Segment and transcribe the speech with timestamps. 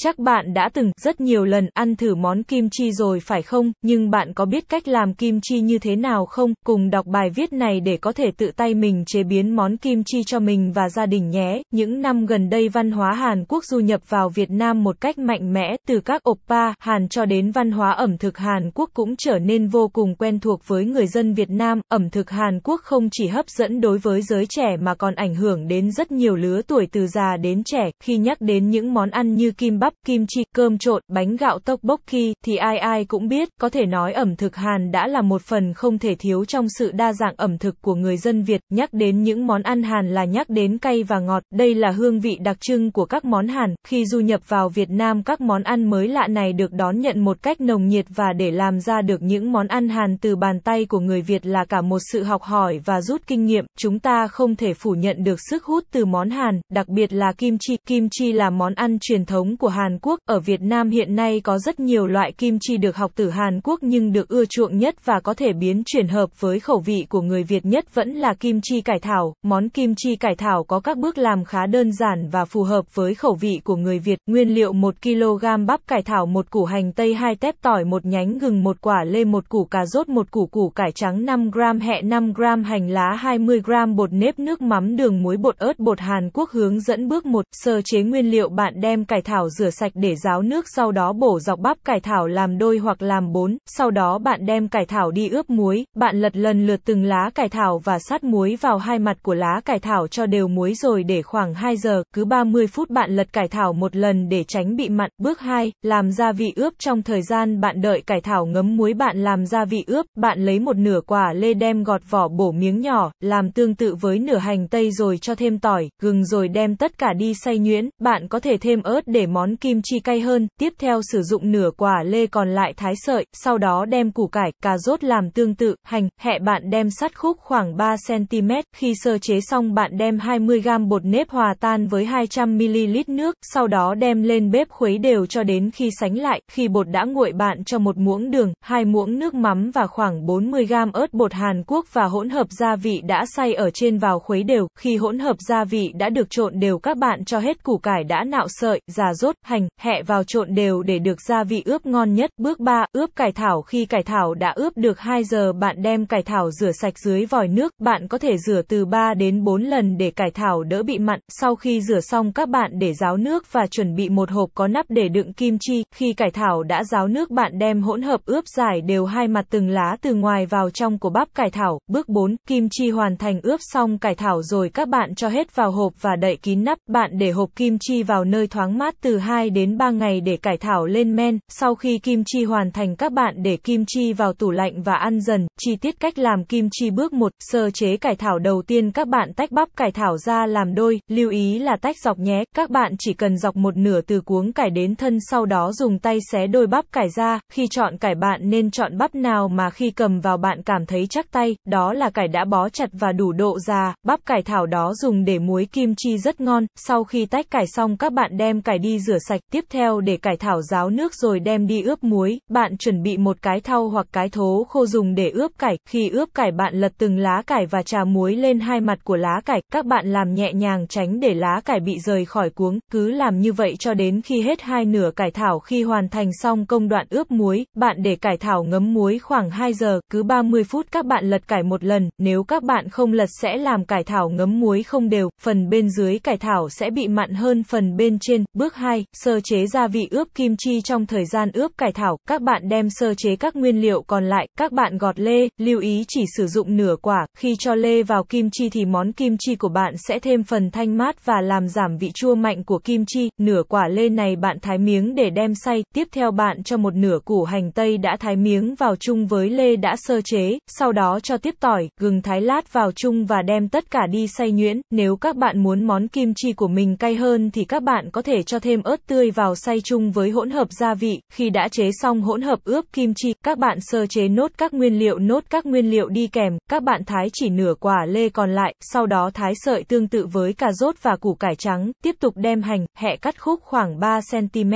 [0.00, 3.72] Chắc bạn đã từng rất nhiều lần ăn thử món kim chi rồi phải không?
[3.82, 6.54] Nhưng bạn có biết cách làm kim chi như thế nào không?
[6.64, 10.02] Cùng đọc bài viết này để có thể tự tay mình chế biến món kim
[10.06, 11.62] chi cho mình và gia đình nhé.
[11.70, 15.18] Những năm gần đây văn hóa Hàn Quốc du nhập vào Việt Nam một cách
[15.18, 19.14] mạnh mẽ, từ các oppa Hàn cho đến văn hóa ẩm thực Hàn Quốc cũng
[19.18, 21.80] trở nên vô cùng quen thuộc với người dân Việt Nam.
[21.88, 25.34] Ẩm thực Hàn Quốc không chỉ hấp dẫn đối với giới trẻ mà còn ảnh
[25.34, 27.90] hưởng đến rất nhiều lứa tuổi từ già đến trẻ.
[28.02, 31.58] Khi nhắc đến những món ăn như kim bắp, kim chi, cơm trộn, bánh gạo
[31.58, 35.06] tốc bốc khi thì ai ai cũng biết, có thể nói ẩm thực Hàn đã
[35.06, 38.42] là một phần không thể thiếu trong sự đa dạng ẩm thực của người dân
[38.42, 38.60] Việt.
[38.70, 42.20] Nhắc đến những món ăn Hàn là nhắc đến cay và ngọt, đây là hương
[42.20, 43.74] vị đặc trưng của các món Hàn.
[43.88, 47.20] Khi du nhập vào Việt Nam các món ăn mới lạ này được đón nhận
[47.20, 50.60] một cách nồng nhiệt và để làm ra được những món ăn Hàn từ bàn
[50.60, 53.64] tay của người Việt là cả một sự học hỏi và rút kinh nghiệm.
[53.78, 57.32] Chúng ta không thể phủ nhận được sức hút từ món Hàn, đặc biệt là
[57.38, 57.76] kim chi.
[57.86, 60.18] Kim chi là món ăn truyền thống của Hàn Quốc.
[60.28, 63.60] Ở Việt Nam hiện nay có rất nhiều loại kim chi được học từ Hàn
[63.64, 67.06] Quốc nhưng được ưa chuộng nhất và có thể biến chuyển hợp với khẩu vị
[67.08, 69.34] của người Việt nhất vẫn là kim chi cải thảo.
[69.42, 72.94] Món kim chi cải thảo có các bước làm khá đơn giản và phù hợp
[72.94, 74.18] với khẩu vị của người Việt.
[74.26, 78.06] Nguyên liệu 1 kg bắp cải thảo, một củ hành tây, hai tép tỏi, một
[78.06, 81.50] nhánh gừng, một quả lê, một củ cà rốt, một củ củ cải trắng 5
[81.50, 85.56] g, hẹ 5 g, hành lá 20 g, bột nếp, nước mắm, đường, muối, bột
[85.56, 89.22] ớt, bột Hàn Quốc hướng dẫn bước 1, sơ chế nguyên liệu bạn đem cải
[89.22, 92.78] thảo rửa sạch để ráo nước sau đó bổ dọc bắp cải thảo làm đôi
[92.78, 96.66] hoặc làm bốn, sau đó bạn đem cải thảo đi ướp muối, bạn lật lần
[96.66, 100.06] lượt từng lá cải thảo và sát muối vào hai mặt của lá cải thảo
[100.08, 103.72] cho đều muối rồi để khoảng 2 giờ, cứ 30 phút bạn lật cải thảo
[103.72, 105.10] một lần để tránh bị mặn.
[105.18, 106.72] Bước 2, làm gia vị ướp.
[106.78, 110.44] Trong thời gian bạn đợi cải thảo ngấm muối bạn làm gia vị ướp, bạn
[110.44, 114.18] lấy một nửa quả lê đem gọt vỏ bổ miếng nhỏ, làm tương tự với
[114.18, 117.88] nửa hành tây rồi cho thêm tỏi, gừng rồi đem tất cả đi xay nhuyễn,
[118.00, 121.52] bạn có thể thêm ớt để món kim chi cay hơn, tiếp theo sử dụng
[121.52, 125.30] nửa quả lê còn lại thái sợi, sau đó đem củ cải, cà rốt làm
[125.30, 129.96] tương tự, hành, hẹ bạn đem sắt khúc khoảng 3cm, khi sơ chế xong bạn
[129.98, 134.98] đem 20g bột nếp hòa tan với 200ml nước, sau đó đem lên bếp khuấy
[134.98, 138.52] đều cho đến khi sánh lại, khi bột đã nguội bạn cho một muỗng đường,
[138.60, 142.76] hai muỗng nước mắm và khoảng 40g ớt bột Hàn Quốc và hỗn hợp gia
[142.76, 146.30] vị đã xay ở trên vào khuấy đều, khi hỗn hợp gia vị đã được
[146.30, 150.02] trộn đều các bạn cho hết củ cải đã nạo sợi, già rốt, hành, hẹ
[150.02, 152.30] vào trộn đều để được gia vị ướp ngon nhất.
[152.38, 156.06] Bước 3, ướp cải thảo khi cải thảo đã ướp được 2 giờ bạn đem
[156.06, 159.62] cải thảo rửa sạch dưới vòi nước, bạn có thể rửa từ 3 đến 4
[159.62, 161.20] lần để cải thảo đỡ bị mặn.
[161.28, 164.68] Sau khi rửa xong các bạn để ráo nước và chuẩn bị một hộp có
[164.68, 165.84] nắp để đựng kim chi.
[165.94, 169.44] Khi cải thảo đã ráo nước bạn đem hỗn hợp ướp giải đều hai mặt
[169.50, 171.78] từng lá từ ngoài vào trong của bắp cải thảo.
[171.88, 175.56] Bước 4, kim chi hoàn thành ướp xong cải thảo rồi các bạn cho hết
[175.56, 176.78] vào hộp và đậy kín nắp.
[176.88, 180.36] Bạn để hộp kim chi vào nơi thoáng mát từ 2 đến 3 ngày để
[180.36, 181.38] cải thảo lên men.
[181.48, 184.94] Sau khi kim chi hoàn thành các bạn để kim chi vào tủ lạnh và
[184.94, 185.46] ăn dần.
[185.60, 189.08] Chi tiết cách làm kim chi bước 1, sơ chế cải thảo đầu tiên các
[189.08, 192.44] bạn tách bắp cải thảo ra làm đôi, lưu ý là tách dọc nhé.
[192.56, 195.98] Các bạn chỉ cần dọc một nửa từ cuống cải đến thân sau đó dùng
[195.98, 197.40] tay xé đôi bắp cải ra.
[197.52, 201.06] Khi chọn cải bạn nên chọn bắp nào mà khi cầm vào bạn cảm thấy
[201.10, 203.94] chắc tay, đó là cải đã bó chặt và đủ độ già.
[204.06, 206.66] Bắp cải thảo đó dùng để muối kim chi rất ngon.
[206.76, 209.40] Sau khi tách cải xong các bạn đem cải đi rửa sạch.
[209.52, 212.38] Tiếp theo để cải thảo ráo nước rồi đem đi ướp muối.
[212.50, 215.78] Bạn chuẩn bị một cái thau hoặc cái thố khô dùng để ướp cải.
[215.88, 219.16] Khi ướp cải bạn lật từng lá cải và trà muối lên hai mặt của
[219.16, 219.62] lá cải.
[219.72, 222.78] Các bạn làm nhẹ nhàng tránh để lá cải bị rời khỏi cuống.
[222.92, 225.58] Cứ làm như vậy cho đến khi hết hai nửa cải thảo.
[225.58, 229.50] Khi hoàn thành xong công đoạn ướp muối, bạn để cải thảo ngấm muối khoảng
[229.50, 230.00] 2 giờ.
[230.12, 232.10] Cứ 30 phút các bạn lật cải một lần.
[232.18, 235.30] Nếu các bạn không lật sẽ làm cải thảo ngấm muối không đều.
[235.42, 238.44] Phần bên dưới cải thảo sẽ bị mặn hơn phần bên trên.
[238.54, 242.18] Bước 2, sơ chế gia vị ướp kim chi trong thời gian ướp cải thảo.
[242.28, 244.48] Các bạn đem sơ chế các nguyên liệu còn lại.
[244.58, 247.26] Các bạn gọt lê, lưu ý chỉ sử dụng nửa quả.
[247.38, 250.70] Khi cho lê vào kim chi thì món kim chi của bạn sẽ thêm phần
[250.70, 253.28] thanh mát và làm giảm vị chua mạnh của kim chi.
[253.38, 255.84] Nửa quả lê này bạn thái miếng để đem xay.
[255.94, 259.50] Tiếp theo bạn cho một nửa củ hành tây đã thái miếng vào chung với
[259.50, 260.58] lê đã sơ chế.
[260.66, 264.26] Sau đó cho tiếp tỏi, gừng thái lát vào chung và đem tất cả đi
[264.26, 264.80] xay nhuyễn.
[264.90, 268.22] Nếu các bạn muốn món kim chi của mình cay hơn thì các bạn có
[268.22, 271.20] thể cho thêm ớt tươi vào xay chung với hỗn hợp gia vị.
[271.32, 274.74] Khi đã chế xong hỗn hợp ướp kim chi, các bạn sơ chế nốt các
[274.74, 276.58] nguyên liệu nốt các nguyên liệu đi kèm.
[276.70, 280.26] Các bạn thái chỉ nửa quả lê còn lại, sau đó thái sợi tương tự
[280.26, 281.92] với cà rốt và củ cải trắng.
[282.04, 284.72] Tiếp tục đem hành, hẹ cắt khúc khoảng 3 cm.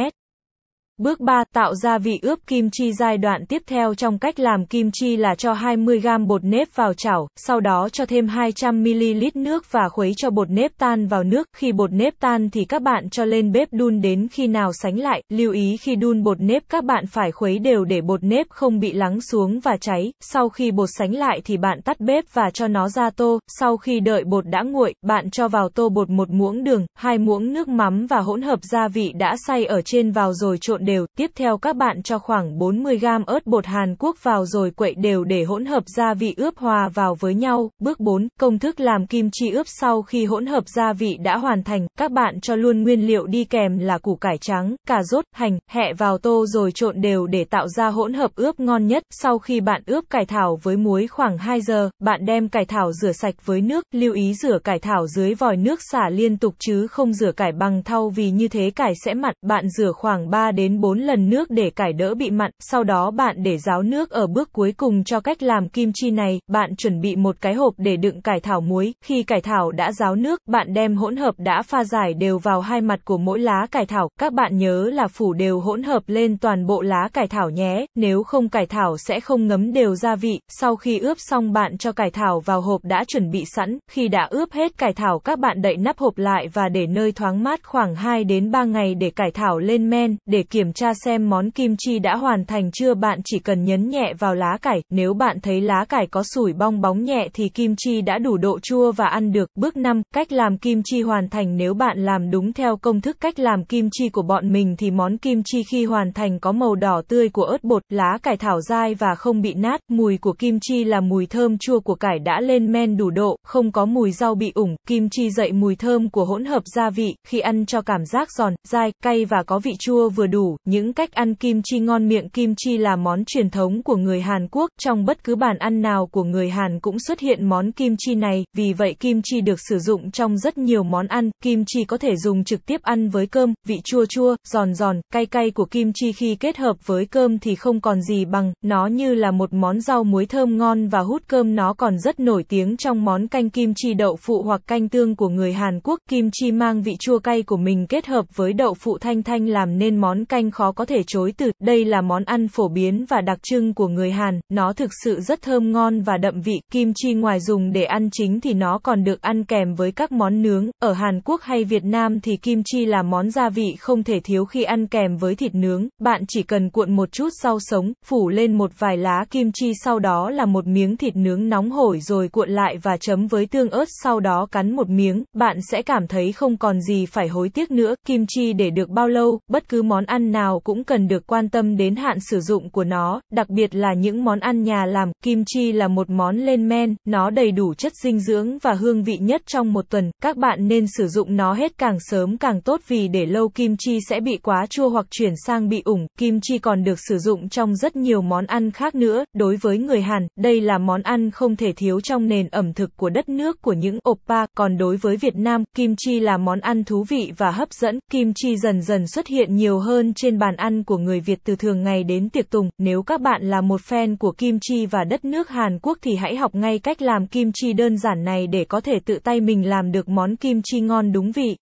[1.02, 1.44] Bước 3.
[1.54, 5.16] Tạo gia vị ướp kim chi giai đoạn tiếp theo trong cách làm kim chi
[5.16, 10.12] là cho 20g bột nếp vào chảo, sau đó cho thêm 200ml nước và khuấy
[10.16, 11.48] cho bột nếp tan vào nước.
[11.56, 14.98] Khi bột nếp tan thì các bạn cho lên bếp đun đến khi nào sánh
[14.98, 15.22] lại.
[15.28, 18.80] Lưu ý khi đun bột nếp các bạn phải khuấy đều để bột nếp không
[18.80, 20.12] bị lắng xuống và cháy.
[20.20, 23.38] Sau khi bột sánh lại thì bạn tắt bếp và cho nó ra tô.
[23.60, 27.18] Sau khi đợi bột đã nguội, bạn cho vào tô bột một muỗng đường, hai
[27.18, 30.84] muỗng nước mắm và hỗn hợp gia vị đã xay ở trên vào rồi trộn
[30.84, 30.89] đều.
[31.18, 35.24] Tiếp theo các bạn cho khoảng 40g ớt bột Hàn Quốc vào rồi quậy đều
[35.24, 37.70] để hỗn hợp gia vị ướp hòa vào với nhau.
[37.78, 38.28] Bước 4.
[38.40, 41.86] Công thức làm kim chi ướp sau khi hỗn hợp gia vị đã hoàn thành,
[41.98, 45.58] các bạn cho luôn nguyên liệu đi kèm là củ cải trắng, cà rốt, hành,
[45.70, 49.02] hẹ vào tô rồi trộn đều để tạo ra hỗn hợp ướp ngon nhất.
[49.10, 52.92] Sau khi bạn ướp cải thảo với muối khoảng 2 giờ, bạn đem cải thảo
[52.92, 56.54] rửa sạch với nước, lưu ý rửa cải thảo dưới vòi nước xả liên tục
[56.58, 59.34] chứ không rửa cải bằng thau vì như thế cải sẽ mặn.
[59.46, 63.10] Bạn rửa khoảng 3 đến 4 lần nước để cải đỡ bị mặn, sau đó
[63.10, 66.40] bạn để ráo nước ở bước cuối cùng cho cách làm kim chi này.
[66.48, 68.92] Bạn chuẩn bị một cái hộp để đựng cải thảo muối.
[69.04, 72.60] Khi cải thảo đã ráo nước, bạn đem hỗn hợp đã pha giải đều vào
[72.60, 74.08] hai mặt của mỗi lá cải thảo.
[74.20, 77.86] Các bạn nhớ là phủ đều hỗn hợp lên toàn bộ lá cải thảo nhé,
[77.94, 80.40] nếu không cải thảo sẽ không ngấm đều gia vị.
[80.48, 83.78] Sau khi ướp xong bạn cho cải thảo vào hộp đã chuẩn bị sẵn.
[83.90, 87.12] Khi đã ướp hết cải thảo các bạn đậy nắp hộp lại và để nơi
[87.12, 90.92] thoáng mát khoảng 2 đến 3 ngày để cải thảo lên men, để kiểm tra
[91.04, 92.94] xem món kim chi đã hoàn thành chưa.
[92.94, 96.52] Bạn chỉ cần nhấn nhẹ vào lá cải, nếu bạn thấy lá cải có sủi
[96.52, 99.50] bong bóng nhẹ thì kim chi đã đủ độ chua và ăn được.
[99.54, 101.56] Bước 5, cách làm kim chi hoàn thành.
[101.56, 104.90] Nếu bạn làm đúng theo công thức cách làm kim chi của bọn mình thì
[104.90, 108.36] món kim chi khi hoàn thành có màu đỏ tươi của ớt bột, lá cải
[108.36, 111.94] thảo dai và không bị nát, mùi của kim chi là mùi thơm chua của
[111.94, 115.52] cải đã lên men đủ độ, không có mùi rau bị ủng, kim chi dậy
[115.52, 119.24] mùi thơm của hỗn hợp gia vị, khi ăn cho cảm giác giòn, dai, cay
[119.24, 120.49] và có vị chua vừa đủ.
[120.64, 122.28] Những cách ăn kim chi ngon miệng.
[122.28, 125.82] Kim chi là món truyền thống của người Hàn Quốc, trong bất cứ bàn ăn
[125.82, 129.40] nào của người Hàn cũng xuất hiện món kim chi này, vì vậy kim chi
[129.40, 132.82] được sử dụng trong rất nhiều món ăn, kim chi có thể dùng trực tiếp
[132.82, 136.56] ăn với cơm, vị chua chua, giòn giòn, cay cay của kim chi khi kết
[136.56, 140.26] hợp với cơm thì không còn gì bằng, nó như là một món rau muối
[140.26, 141.54] thơm ngon và hút cơm.
[141.54, 145.16] Nó còn rất nổi tiếng trong món canh kim chi đậu phụ hoặc canh tương
[145.16, 148.52] của người Hàn Quốc, kim chi mang vị chua cay của mình kết hợp với
[148.52, 152.00] đậu phụ thanh thanh làm nên món canh khó có thể chối từ, đây là
[152.00, 155.72] món ăn phổ biến và đặc trưng của người Hàn, nó thực sự rất thơm
[155.72, 159.22] ngon và đậm vị, kim chi ngoài dùng để ăn chính thì nó còn được
[159.22, 162.86] ăn kèm với các món nướng, ở Hàn Quốc hay Việt Nam thì kim chi
[162.86, 166.42] là món gia vị không thể thiếu khi ăn kèm với thịt nướng, bạn chỉ
[166.42, 170.30] cần cuộn một chút rau sống, phủ lên một vài lá kim chi sau đó
[170.30, 173.84] là một miếng thịt nướng nóng hổi rồi cuộn lại và chấm với tương ớt
[174.02, 177.70] sau đó cắn một miếng, bạn sẽ cảm thấy không còn gì phải hối tiếc
[177.70, 181.08] nữa, kim chi để được bao lâu, bất cứ món ăn ăn nào cũng cần
[181.08, 184.62] được quan tâm đến hạn sử dụng của nó, đặc biệt là những món ăn
[184.62, 188.58] nhà làm, kim chi là một món lên men, nó đầy đủ chất dinh dưỡng
[188.58, 191.96] và hương vị nhất trong một tuần, các bạn nên sử dụng nó hết càng
[192.00, 195.68] sớm càng tốt vì để lâu kim chi sẽ bị quá chua hoặc chuyển sang
[195.68, 199.24] bị ủng, kim chi còn được sử dụng trong rất nhiều món ăn khác nữa,
[199.34, 202.96] đối với người Hàn, đây là món ăn không thể thiếu trong nền ẩm thực
[202.96, 206.60] của đất nước của những oppa, còn đối với Việt Nam, kim chi là món
[206.60, 210.38] ăn thú vị và hấp dẫn, kim chi dần dần xuất hiện nhiều hơn trên
[210.38, 213.60] bàn ăn của người Việt từ thường ngày đến tiệc tùng, nếu các bạn là
[213.60, 217.02] một fan của kim chi và đất nước Hàn Quốc thì hãy học ngay cách
[217.02, 220.36] làm kim chi đơn giản này để có thể tự tay mình làm được món
[220.36, 221.56] kim chi ngon đúng vị.